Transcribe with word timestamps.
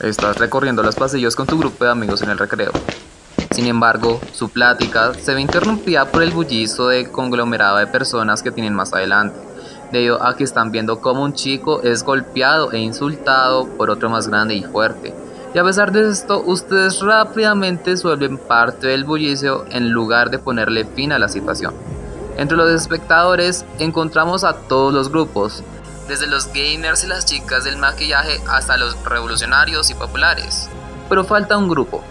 Estás 0.00 0.38
recorriendo 0.38 0.84
los 0.84 0.94
pasillos 0.94 1.34
con 1.34 1.48
tu 1.48 1.58
grupo 1.58 1.84
de 1.84 1.90
amigos 1.90 2.22
en 2.22 2.30
el 2.30 2.38
recreo. 2.38 2.70
Sin 3.50 3.66
embargo, 3.66 4.20
su 4.32 4.48
plática 4.48 5.12
se 5.14 5.34
ve 5.34 5.40
interrumpida 5.40 6.04
por 6.04 6.22
el 6.22 6.30
bullizo 6.30 6.86
de 6.86 7.10
conglomerado 7.10 7.78
de 7.78 7.88
personas 7.88 8.40
que 8.40 8.52
tienen 8.52 8.74
más 8.74 8.92
adelante, 8.92 9.36
debido 9.90 10.22
a 10.24 10.36
que 10.36 10.44
están 10.44 10.70
viendo 10.70 11.00
cómo 11.00 11.24
un 11.24 11.32
chico 11.32 11.82
es 11.82 12.04
golpeado 12.04 12.70
e 12.70 12.78
insultado 12.78 13.66
por 13.70 13.90
otro 13.90 14.08
más 14.08 14.28
grande 14.28 14.54
y 14.54 14.62
fuerte. 14.62 15.12
Y 15.52 15.58
a 15.58 15.64
pesar 15.64 15.90
de 15.90 16.08
esto, 16.08 16.44
ustedes 16.46 17.00
rápidamente 17.00 17.96
suelven 17.96 18.38
parte 18.38 18.86
del 18.86 19.02
bullicio 19.02 19.64
en 19.70 19.90
lugar 19.90 20.30
de 20.30 20.38
ponerle 20.38 20.84
fin 20.84 21.10
a 21.10 21.18
la 21.18 21.28
situación. 21.28 21.74
Entre 22.36 22.56
los 22.56 22.70
espectadores 22.70 23.64
encontramos 23.80 24.44
a 24.44 24.52
todos 24.52 24.94
los 24.94 25.10
grupos, 25.10 25.64
desde 26.08 26.26
los 26.26 26.48
gamers 26.52 27.04
y 27.04 27.06
las 27.06 27.24
chicas 27.26 27.64
del 27.64 27.76
maquillaje 27.76 28.40
hasta 28.48 28.76
los 28.76 28.96
revolucionarios 29.04 29.90
y 29.90 29.94
populares. 29.94 30.68
Pero 31.08 31.24
falta 31.24 31.56
un 31.56 31.68
grupo, 31.68 32.02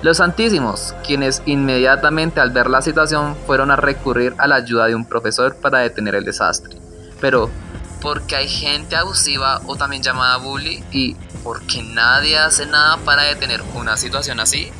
los 0.00 0.18
Santísimos, 0.18 0.94
quienes 1.04 1.42
inmediatamente 1.44 2.40
al 2.40 2.52
ver 2.52 2.70
la 2.70 2.82
situación 2.82 3.34
fueron 3.46 3.72
a 3.72 3.76
recurrir 3.76 4.32
a 4.38 4.46
la 4.46 4.54
ayuda 4.54 4.86
de 4.86 4.94
un 4.94 5.04
profesor 5.04 5.56
para 5.56 5.80
detener 5.80 6.14
el 6.14 6.24
desastre. 6.24 6.76
Pero, 7.20 7.50
¿por 8.00 8.22
qué 8.22 8.36
hay 8.36 8.48
gente 8.48 8.94
abusiva 8.94 9.60
o 9.66 9.74
también 9.74 10.00
llamada 10.00 10.36
bully? 10.36 10.84
¿Y 10.92 11.16
por 11.42 11.62
qué 11.62 11.82
nadie 11.82 12.38
hace 12.38 12.66
nada 12.66 12.98
para 12.98 13.22
detener 13.22 13.60
una 13.74 13.96
situación 13.96 14.38
así? 14.38 14.70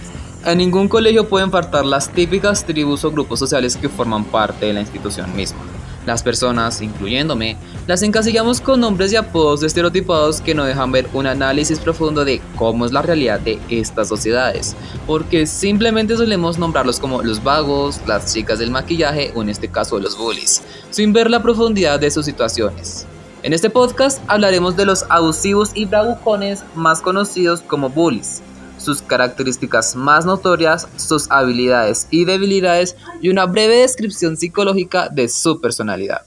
En 0.45 0.59
ningún 0.59 0.89
colegio 0.89 1.29
pueden 1.29 1.51
faltar 1.51 1.85
las 1.85 2.11
típicas 2.11 2.65
tribus 2.65 3.05
o 3.05 3.11
grupos 3.11 3.41
sociales 3.41 3.77
que 3.77 3.89
forman 3.89 4.25
parte 4.25 4.67
de 4.67 4.73
la 4.73 4.81
institución 4.81 5.35
misma. 5.35 5.59
Las 6.07 6.23
personas, 6.23 6.81
incluyéndome, 6.81 7.57
las 7.89 8.03
encasillamos 8.03 8.61
con 8.61 8.81
nombres 8.81 9.15
y 9.15 9.17
apodos 9.17 9.63
estereotipados 9.63 10.43
que 10.43 10.55
no 10.55 10.65
dejan 10.65 10.93
ver 10.93 11.09
un 11.15 11.27
análisis 11.27 11.79
profundo 11.79 12.23
de 12.23 12.43
cómo 12.55 12.85
es 12.85 12.93
la 12.93 13.01
realidad 13.01 13.41
de 13.41 13.59
estas 13.71 14.09
sociedades, 14.09 14.77
porque 15.07 15.47
simplemente 15.47 16.15
solemos 16.15 16.59
nombrarlos 16.59 17.01
como 17.01 17.23
los 17.23 17.43
vagos, 17.43 18.03
las 18.07 18.35
chicas 18.35 18.59
del 18.59 18.71
maquillaje 18.71 19.33
o 19.35 19.41
en 19.41 19.49
este 19.49 19.69
caso 19.69 19.99
los 19.99 20.19
bullies, 20.19 20.61
sin 20.91 21.15
ver 21.15 21.31
la 21.31 21.43
profundidad 21.43 21.99
de 21.99 22.11
sus 22.11 22.27
situaciones. 22.27 23.07
En 23.43 23.55
este 23.55 23.71
podcast 23.71 24.21
hablaremos 24.27 24.77
de 24.77 24.85
los 24.85 25.07
abusivos 25.09 25.71
y 25.73 25.87
bravucones 25.87 26.65
más 26.75 27.01
conocidos 27.01 27.63
como 27.63 27.89
bullies, 27.89 28.43
sus 28.77 29.01
características 29.01 29.97
más 29.97 30.27
notorias, 30.27 30.87
sus 30.97 31.31
habilidades 31.31 32.07
y 32.11 32.27
debilidades 32.27 32.97
y 33.23 33.31
una 33.31 33.47
breve 33.47 33.79
descripción 33.79 34.37
psicológica 34.37 35.09
de 35.09 35.31
su 35.31 35.59
personalidad. 35.63 36.27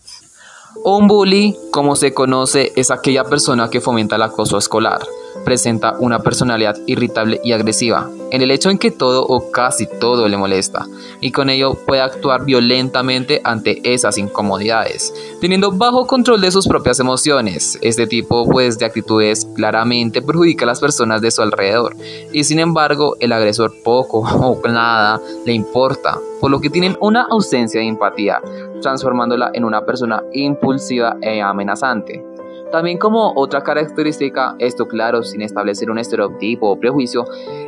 Un 0.84 1.08
bully, 1.08 1.56
como 1.72 1.96
se 1.96 2.12
conoce, 2.12 2.72
es 2.76 2.90
aquella 2.90 3.24
persona 3.24 3.70
que 3.70 3.82
fomenta 3.82 4.16
el 4.16 4.24
acoso 4.24 4.58
escolar. 4.58 5.02
Presenta 5.46 5.96
una 6.00 6.20
personalidad 6.20 6.76
irritable 6.88 7.40
y 7.44 7.52
agresiva, 7.52 8.10
en 8.32 8.42
el 8.42 8.52
hecho 8.52 8.70
en 8.70 8.78
que 8.78 8.92
todo 8.92 9.24
o 9.26 9.52
casi 9.52 9.88
todo 10.00 10.28
le 10.28 10.38
molesta, 10.38 10.88
y 11.20 11.32
con 11.32 11.50
ello 11.50 11.76
puede 11.76 12.02
actuar 12.02 12.46
violentamente 12.46 13.42
ante 13.44 13.82
esas 13.84 14.18
incomodidades, 14.18 15.14
teniendo 15.40 15.72
bajo 15.72 16.08
control 16.08 16.42
de 16.42 16.52
sus 16.52 16.68
propias 16.68 17.00
emociones. 17.00 17.78
Este 17.82 18.08
tipo 18.08 18.46
pues 18.46 18.80
de 18.80 18.86
actitudes 18.86 19.48
claramente 19.56 20.22
perjudica 20.22 20.66
a 20.66 20.68
las 20.68 20.80
personas 20.80 21.22
de 21.22 21.32
su 21.32 21.42
alrededor, 21.42 21.96
y 22.32 22.44
sin 22.44 22.60
embargo 22.60 23.16
el 23.20 23.32
agresor 23.32 23.74
poco 23.84 24.20
o 24.22 24.68
nada 24.68 25.22
le 25.46 25.54
importa, 25.54 26.18
por 26.40 26.50
lo 26.50 26.60
que 26.60 26.70
tienen 26.70 26.98
una 27.02 27.28
ausencia 27.30 27.82
de 27.82 27.88
empatía, 27.88 28.42
transformándola 28.82 29.52
en 29.54 29.64
una 29.64 29.86
persona 29.86 30.24
impulsiva 30.34 31.18
e 31.22 31.42
amenazante. 31.42 32.31
También 32.72 32.98
como 32.98 33.34
otra 33.36 33.64
característica, 33.64 34.56
esto 34.60 34.88
claro, 34.88 35.24
sin 35.24 35.42
establecer 35.42 35.92
un 35.92 36.00
estereotipo 36.00 36.70
o 36.70 36.80
prejuicio, 36.80 37.26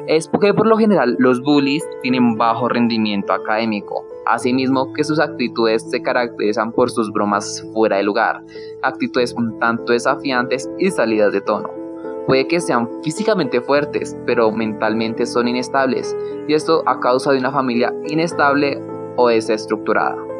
es 0.07 0.29
que 0.29 0.53
por 0.53 0.65
lo 0.65 0.77
general 0.77 1.17
los 1.19 1.41
bullies 1.41 1.83
tienen 2.01 2.37
bajo 2.37 2.69
rendimiento 2.69 3.33
académico, 3.33 4.05
asimismo 4.25 4.93
que 4.93 5.03
sus 5.03 5.19
actitudes 5.19 5.89
se 5.89 6.01
caracterizan 6.01 6.71
por 6.71 6.89
sus 6.89 7.11
bromas 7.11 7.67
fuera 7.73 7.97
de 7.97 8.03
lugar, 8.03 8.43
actitudes 8.81 9.33
un 9.33 9.59
tanto 9.59 9.91
desafiantes 9.91 10.69
y 10.79 10.89
salidas 10.89 11.33
de 11.33 11.41
tono. 11.41 11.69
Puede 12.25 12.47
que 12.47 12.61
sean 12.61 12.87
físicamente 13.03 13.59
fuertes, 13.59 14.15
pero 14.25 14.53
mentalmente 14.53 15.25
son 15.25 15.49
inestables, 15.49 16.15
y 16.47 16.53
esto 16.53 16.81
a 16.85 17.01
causa 17.01 17.33
de 17.33 17.39
una 17.39 17.51
familia 17.51 17.93
inestable 18.07 18.81
o 19.17 19.27
desestructurada. 19.27 20.32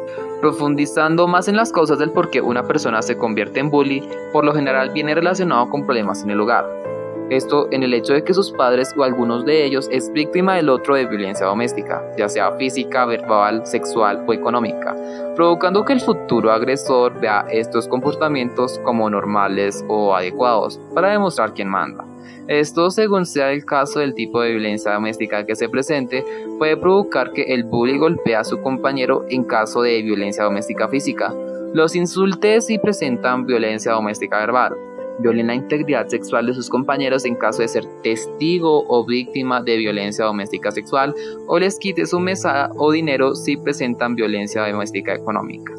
Profundizando 0.44 1.26
más 1.26 1.48
en 1.48 1.56
las 1.56 1.72
causas 1.72 1.98
del 1.98 2.10
por 2.10 2.28
qué 2.28 2.42
una 2.42 2.64
persona 2.64 3.00
se 3.00 3.16
convierte 3.16 3.60
en 3.60 3.70
bully, 3.70 4.06
por 4.30 4.44
lo 4.44 4.52
general 4.52 4.90
viene 4.90 5.14
relacionado 5.14 5.70
con 5.70 5.86
problemas 5.86 6.22
en 6.22 6.32
el 6.32 6.40
hogar. 6.42 6.83
Esto 7.30 7.68
en 7.70 7.82
el 7.82 7.94
hecho 7.94 8.12
de 8.12 8.22
que 8.22 8.34
sus 8.34 8.52
padres 8.52 8.94
o 8.96 9.02
algunos 9.02 9.46
de 9.46 9.64
ellos 9.64 9.88
es 9.90 10.12
víctima 10.12 10.56
del 10.56 10.68
otro 10.68 10.94
de 10.94 11.06
violencia 11.06 11.46
doméstica, 11.46 12.02
ya 12.18 12.28
sea 12.28 12.52
física, 12.52 13.06
verbal, 13.06 13.66
sexual 13.66 14.24
o 14.26 14.32
económica, 14.34 14.94
provocando 15.34 15.84
que 15.84 15.94
el 15.94 16.00
futuro 16.00 16.52
agresor 16.52 17.18
vea 17.20 17.46
estos 17.50 17.88
comportamientos 17.88 18.78
como 18.84 19.08
normales 19.08 19.82
o 19.88 20.14
adecuados 20.14 20.78
para 20.94 21.10
demostrar 21.12 21.54
quién 21.54 21.68
manda. 21.68 22.04
Esto, 22.46 22.90
según 22.90 23.24
sea 23.24 23.52
el 23.52 23.64
caso 23.64 24.00
del 24.00 24.14
tipo 24.14 24.42
de 24.42 24.50
violencia 24.50 24.92
doméstica 24.92 25.46
que 25.46 25.56
se 25.56 25.70
presente, 25.70 26.24
puede 26.58 26.76
provocar 26.76 27.32
que 27.32 27.54
el 27.54 27.64
bully 27.64 27.96
golpee 27.96 28.36
a 28.36 28.44
su 28.44 28.60
compañero 28.60 29.24
en 29.30 29.44
caso 29.44 29.80
de 29.80 30.02
violencia 30.02 30.44
doméstica 30.44 30.88
física. 30.88 31.32
Los 31.72 31.96
insultes 31.96 32.66
si 32.66 32.78
presentan 32.78 33.46
violencia 33.46 33.92
doméstica 33.92 34.38
verbal. 34.38 34.76
Violen 35.20 35.46
la 35.46 35.54
integridad 35.54 36.08
sexual 36.08 36.46
de 36.46 36.54
sus 36.54 36.68
compañeros 36.68 37.24
en 37.24 37.36
caso 37.36 37.62
de 37.62 37.68
ser 37.68 37.84
testigo 38.02 38.84
o 38.88 39.04
víctima 39.04 39.62
de 39.62 39.76
violencia 39.76 40.24
doméstica 40.24 40.72
sexual 40.72 41.14
o 41.46 41.58
les 41.58 41.78
quite 41.78 42.06
su 42.06 42.18
mesada 42.18 42.70
o 42.76 42.90
dinero 42.90 43.34
si 43.34 43.56
presentan 43.56 44.16
violencia 44.16 44.66
doméstica 44.66 45.14
económica 45.14 45.72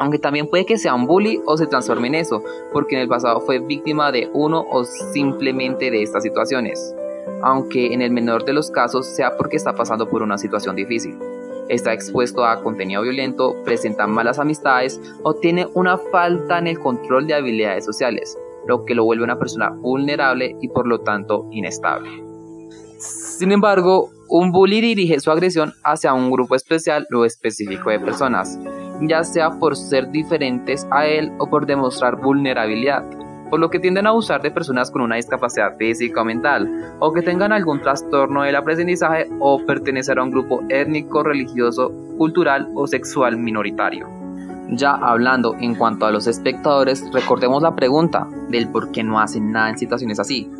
aunque 0.00 0.18
también 0.18 0.48
puede 0.48 0.64
que 0.64 0.78
sea 0.78 0.94
un 0.94 1.06
bully 1.06 1.42
o 1.44 1.58
se 1.58 1.66
transforme 1.66 2.08
en 2.08 2.14
eso, 2.14 2.42
porque 2.72 2.94
en 2.94 3.02
el 3.02 3.08
pasado 3.08 3.38
fue 3.42 3.58
víctima 3.58 4.10
de 4.10 4.30
uno 4.32 4.66
o 4.70 4.82
simplemente 4.84 5.90
de 5.90 6.02
estas 6.02 6.22
situaciones, 6.22 6.94
aunque 7.42 7.92
en 7.92 8.00
el 8.00 8.10
menor 8.10 8.46
de 8.46 8.54
los 8.54 8.70
casos 8.70 9.06
sea 9.06 9.36
porque 9.36 9.58
está 9.58 9.74
pasando 9.74 10.08
por 10.08 10.22
una 10.22 10.38
situación 10.38 10.74
difícil. 10.74 11.18
Está 11.68 11.92
expuesto 11.92 12.46
a 12.46 12.62
contenido 12.62 13.02
violento, 13.02 13.54
presenta 13.62 14.06
malas 14.06 14.38
amistades 14.38 14.98
o 15.22 15.34
tiene 15.34 15.68
una 15.74 15.98
falta 15.98 16.58
en 16.58 16.68
el 16.68 16.80
control 16.80 17.26
de 17.26 17.34
habilidades 17.34 17.84
sociales, 17.84 18.38
lo 18.66 18.84
que 18.84 18.94
lo 18.94 19.04
vuelve 19.04 19.24
una 19.24 19.38
persona 19.38 19.70
vulnerable 19.70 20.56
y 20.60 20.68
por 20.68 20.86
lo 20.86 21.00
tanto 21.00 21.46
inestable. 21.50 22.10
Sin 22.98 23.52
embargo, 23.52 24.10
un 24.28 24.52
bully 24.52 24.80
dirige 24.80 25.18
su 25.20 25.30
agresión 25.30 25.72
hacia 25.82 26.12
un 26.12 26.30
grupo 26.30 26.54
especial 26.54 27.06
o 27.14 27.24
específico 27.24 27.90
de 27.90 27.98
personas, 27.98 28.58
ya 29.00 29.24
sea 29.24 29.50
por 29.58 29.76
ser 29.76 30.10
diferentes 30.10 30.86
a 30.90 31.06
él 31.06 31.32
o 31.38 31.48
por 31.48 31.66
demostrar 31.66 32.16
vulnerabilidad, 32.16 33.02
por 33.48 33.58
lo 33.58 33.70
que 33.70 33.80
tienden 33.80 34.06
a 34.06 34.10
abusar 34.10 34.42
de 34.42 34.50
personas 34.50 34.90
con 34.90 35.02
una 35.02 35.16
discapacidad 35.16 35.76
física 35.78 36.20
o 36.20 36.24
mental, 36.24 36.94
o 37.00 37.12
que 37.12 37.22
tengan 37.22 37.52
algún 37.52 37.80
trastorno 37.80 38.42
del 38.42 38.56
aprendizaje 38.56 39.28
o 39.40 39.64
pertenecer 39.64 40.18
a 40.18 40.22
un 40.22 40.30
grupo 40.30 40.62
étnico, 40.68 41.22
religioso, 41.22 41.90
cultural 42.18 42.68
o 42.74 42.86
sexual 42.86 43.36
minoritario. 43.36 44.19
Ya 44.68 44.92
hablando 44.92 45.56
en 45.58 45.74
cuanto 45.74 46.06
a 46.06 46.12
los 46.12 46.26
espectadores, 46.26 47.04
recordemos 47.12 47.62
la 47.62 47.74
pregunta 47.74 48.28
del 48.48 48.68
por 48.68 48.92
qué 48.92 49.02
no 49.02 49.18
hacen 49.18 49.50
nada 49.50 49.70
en 49.70 49.78
situaciones 49.78 50.20
así. 50.20 50.50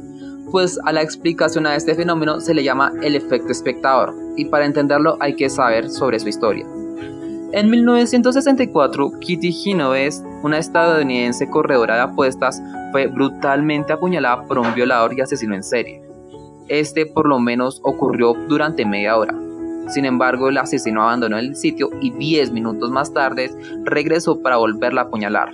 Pues 0.50 0.80
a 0.84 0.92
la 0.92 1.02
explicación 1.02 1.66
a 1.66 1.76
este 1.76 1.94
fenómeno 1.94 2.40
se 2.40 2.54
le 2.54 2.64
llama 2.64 2.92
el 3.02 3.14
efecto 3.14 3.52
espectador, 3.52 4.14
y 4.36 4.46
para 4.46 4.66
entenderlo 4.66 5.16
hay 5.20 5.36
que 5.36 5.48
saber 5.48 5.90
sobre 5.90 6.18
su 6.18 6.28
historia. 6.28 6.66
En 7.52 7.68
1964, 7.68 9.12
Kitty 9.20 9.52
Genovese, 9.52 10.22
una 10.42 10.58
estadounidense 10.58 11.50
corredora 11.50 11.96
de 11.96 12.02
apuestas, 12.02 12.62
fue 12.92 13.06
brutalmente 13.06 13.92
apuñalada 13.92 14.44
por 14.44 14.58
un 14.58 14.72
violador 14.74 15.16
y 15.16 15.20
asesino 15.20 15.54
en 15.54 15.64
serie. 15.64 16.02
Este 16.68 17.06
por 17.06 17.28
lo 17.28 17.40
menos 17.40 17.80
ocurrió 17.82 18.34
durante 18.48 18.86
media 18.86 19.16
hora. 19.16 19.34
Sin 19.90 20.04
embargo, 20.04 20.48
el 20.48 20.58
asesino 20.58 21.02
abandonó 21.02 21.38
el 21.38 21.56
sitio 21.56 21.90
y 22.00 22.10
10 22.10 22.52
minutos 22.52 22.90
más 22.90 23.12
tarde 23.12 23.50
regresó 23.84 24.40
para 24.40 24.56
volverla 24.56 25.02
a 25.02 25.04
apuñalar. 25.04 25.52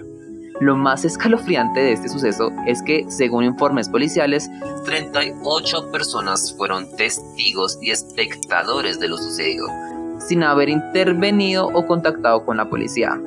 Lo 0.61 0.75
más 0.75 1.05
escalofriante 1.05 1.81
de 1.81 1.93
este 1.93 2.09
suceso 2.09 2.51
es 2.67 2.83
que, 2.83 3.05
según 3.09 3.45
informes 3.45 3.91
policiales, 3.91 4.51
38 4.87 5.91
personas 5.93 6.55
fueron 6.57 6.87
testigos 6.97 7.79
y 7.83 7.91
espectadores 7.91 8.99
de 8.99 9.09
lo 9.09 9.19
sucedido, 9.19 9.67
sin 10.19 10.43
haber 10.43 10.71
intervenido 10.71 11.67
o 11.67 11.87
contactado 11.87 12.45
con 12.47 12.57
la 12.57 12.71
policía. 12.71 13.21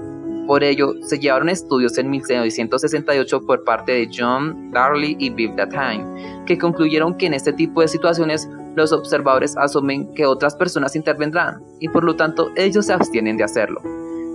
Por 0.47 0.63
ello, 0.63 0.94
se 1.03 1.19
llevaron 1.19 1.50
estudios 1.50 1.95
en 2.00 2.09
1968 2.09 3.45
por 3.45 3.63
parte 3.63 3.91
de 3.91 4.09
John 4.12 4.71
Darley 4.71 5.15
y 5.19 5.29
Bill 5.29 5.53
Time, 5.55 6.44
que 6.47 6.57
concluyeron 6.57 7.15
que 7.15 7.27
en 7.27 7.35
este 7.35 7.53
tipo 7.53 7.81
de 7.81 7.88
situaciones 7.88 8.50
los 8.79 8.93
observadores 8.93 9.57
asumen 9.57 10.13
que 10.13 10.25
otras 10.25 10.55
personas 10.55 10.95
intervendrán 10.95 11.61
y 11.79 11.89
por 11.89 12.03
lo 12.03 12.15
tanto 12.15 12.49
ellos 12.55 12.85
se 12.85 12.93
abstienen 12.93 13.37
de 13.37 13.43
hacerlo, 13.43 13.81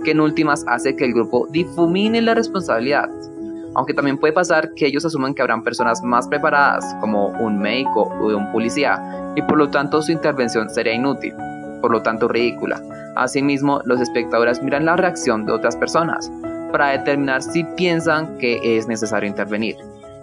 que 0.03 0.11
en 0.11 0.21
últimas 0.21 0.63
hace 0.67 0.95
que 0.95 1.05
el 1.05 1.13
grupo 1.13 1.47
difumine 1.51 2.21
la 2.21 2.35
responsabilidad. 2.35 3.09
aunque 3.77 3.93
también 3.93 4.17
puede 4.17 4.31
pasar 4.31 4.73
que 4.73 4.85
ellos 4.85 5.03
asuman 5.03 5.33
que 5.33 5.41
habrán 5.41 5.61
personas 5.61 6.01
más 6.01 6.29
preparadas, 6.29 6.95
como 7.01 7.27
un 7.27 7.59
médico 7.59 8.03
o 8.03 8.27
un 8.27 8.49
policía, 8.53 9.33
y 9.35 9.41
por 9.41 9.57
lo 9.57 9.69
tanto 9.69 10.01
su 10.01 10.13
intervención 10.13 10.69
sería 10.69 10.93
inútil, 10.93 11.33
por 11.81 11.91
lo 11.91 12.01
tanto 12.01 12.29
ridícula. 12.29 12.81
Asimismo, 13.17 13.81
los 13.83 13.99
espectadores 13.99 14.63
miran 14.63 14.85
la 14.85 14.95
reacción 14.95 15.45
de 15.45 15.51
otras 15.51 15.75
personas 15.75 16.31
para 16.71 16.91
determinar 16.91 17.41
si 17.41 17.65
piensan 17.75 18.37
que 18.37 18.77
es 18.77 18.87
necesario 18.87 19.27
intervenir. 19.27 19.75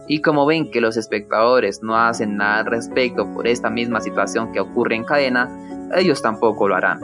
Y 0.08 0.20
como 0.20 0.46
ven 0.46 0.70
que 0.70 0.80
los 0.80 0.96
espectadores 0.96 1.82
no 1.82 1.96
hacen 1.96 2.36
nada 2.36 2.60
al 2.60 2.66
respecto 2.66 3.26
por 3.32 3.46
esta 3.46 3.70
misma 3.70 4.00
situación 4.00 4.52
que 4.52 4.60
ocurre 4.60 4.96
en 4.96 5.04
cadena, 5.04 5.48
ellos 5.94 6.22
tampoco 6.22 6.68
lo 6.68 6.74
harán. 6.74 7.00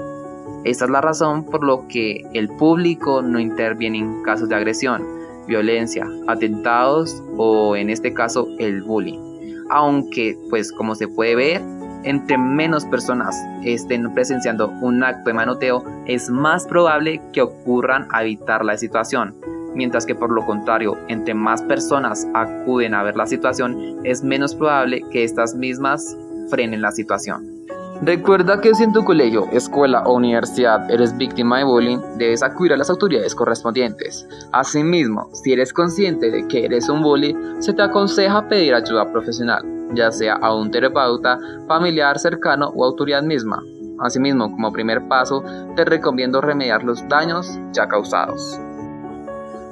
Esta 0.64 0.84
es 0.84 0.90
la 0.90 1.00
razón 1.00 1.44
por 1.44 1.64
lo 1.64 1.86
que 1.88 2.26
el 2.34 2.48
público 2.48 3.22
no 3.22 3.38
interviene 3.38 3.98
en 3.98 4.22
casos 4.22 4.48
de 4.48 4.56
agresión, 4.56 5.04
violencia, 5.46 6.06
atentados 6.26 7.22
o 7.36 7.76
en 7.76 7.90
este 7.90 8.12
caso 8.12 8.48
el 8.58 8.82
bullying. 8.82 9.20
Aunque, 9.70 10.36
pues 10.50 10.72
como 10.72 10.94
se 10.94 11.08
puede 11.08 11.36
ver, 11.36 11.62
entre 12.04 12.38
menos 12.38 12.84
personas 12.86 13.36
estén 13.64 14.12
presenciando 14.14 14.68
un 14.80 15.02
acto 15.02 15.30
de 15.30 15.34
manoteo, 15.34 15.84
es 16.06 16.30
más 16.30 16.66
probable 16.66 17.20
que 17.32 17.42
ocurran 17.42 18.08
a 18.12 18.22
evitar 18.22 18.64
la 18.64 18.76
situación. 18.76 19.34
Mientras 19.78 20.04
que 20.06 20.16
por 20.16 20.32
lo 20.32 20.44
contrario, 20.44 20.98
entre 21.06 21.34
más 21.34 21.62
personas 21.62 22.26
acuden 22.34 22.94
a 22.94 23.04
ver 23.04 23.14
la 23.14 23.28
situación, 23.28 24.00
es 24.02 24.24
menos 24.24 24.56
probable 24.56 25.04
que 25.12 25.22
estas 25.22 25.54
mismas 25.54 26.16
frenen 26.50 26.82
la 26.82 26.90
situación. 26.90 27.64
Recuerda 28.02 28.60
que 28.60 28.74
si 28.74 28.82
en 28.82 28.92
tu 28.92 29.04
colegio, 29.04 29.46
escuela 29.52 30.02
o 30.02 30.16
universidad 30.16 30.90
eres 30.90 31.16
víctima 31.16 31.58
de 31.58 31.64
bullying, 31.64 31.98
debes 32.16 32.42
acudir 32.42 32.72
a 32.72 32.76
las 32.76 32.90
autoridades 32.90 33.36
correspondientes. 33.36 34.26
Asimismo, 34.50 35.30
si 35.32 35.52
eres 35.52 35.72
consciente 35.72 36.32
de 36.32 36.48
que 36.48 36.64
eres 36.64 36.88
un 36.88 37.00
bully, 37.00 37.36
se 37.60 37.72
te 37.72 37.82
aconseja 37.82 38.48
pedir 38.48 38.74
ayuda 38.74 39.12
profesional, 39.12 39.62
ya 39.94 40.10
sea 40.10 40.34
a 40.42 40.56
un 40.56 40.72
terapeuta, 40.72 41.38
familiar 41.68 42.18
cercano 42.18 42.72
o 42.74 42.84
autoridad 42.84 43.22
misma. 43.22 43.62
Asimismo, 44.00 44.50
como 44.50 44.72
primer 44.72 45.06
paso, 45.06 45.44
te 45.76 45.84
recomiendo 45.84 46.40
remediar 46.40 46.82
los 46.82 47.08
daños 47.08 47.60
ya 47.72 47.86
causados. 47.86 48.58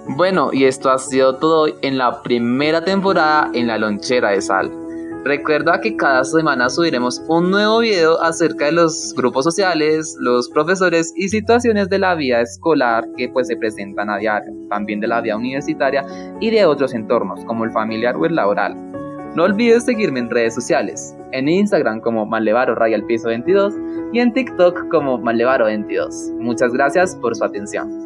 Bueno, 0.08 0.50
y 0.52 0.64
esto 0.64 0.90
ha 0.90 0.98
sido 0.98 1.36
todo 1.36 1.66
en 1.82 1.98
la 1.98 2.22
primera 2.22 2.84
temporada 2.84 3.50
en 3.52 3.66
la 3.66 3.76
lonchera 3.76 4.30
de 4.30 4.40
sal. 4.40 4.70
Recuerda 5.24 5.80
que 5.80 5.96
cada 5.96 6.22
semana 6.22 6.70
subiremos 6.70 7.20
un 7.26 7.50
nuevo 7.50 7.80
video 7.80 8.22
acerca 8.22 8.66
de 8.66 8.72
los 8.72 9.12
grupos 9.16 9.44
sociales, 9.44 10.16
los 10.20 10.48
profesores 10.48 11.12
y 11.16 11.28
situaciones 11.28 11.88
de 11.88 11.98
la 11.98 12.14
vida 12.14 12.40
escolar 12.40 13.04
que 13.16 13.28
pues 13.28 13.48
se 13.48 13.56
presentan 13.56 14.08
a 14.08 14.18
diario, 14.18 14.52
también 14.70 15.00
de 15.00 15.08
la 15.08 15.20
vida 15.20 15.36
universitaria 15.36 16.04
y 16.40 16.50
de 16.50 16.64
otros 16.64 16.94
entornos 16.94 17.44
como 17.44 17.64
el 17.64 17.72
familiar 17.72 18.14
o 18.14 18.24
el 18.24 18.36
laboral. 18.36 18.76
No 19.34 19.42
olvides 19.42 19.84
seguirme 19.84 20.20
en 20.20 20.30
redes 20.30 20.54
sociales, 20.54 21.16
en 21.32 21.48
Instagram 21.48 22.00
como 22.00 22.24
Malevaro 22.24 22.76
Piso 23.08 23.28
22 23.28 23.74
y 24.12 24.20
en 24.20 24.32
TikTok 24.32 24.88
como 24.88 25.18
Malevaro 25.18 25.64
22. 25.64 26.30
Muchas 26.38 26.72
gracias 26.72 27.16
por 27.16 27.34
su 27.34 27.44
atención. 27.44 28.05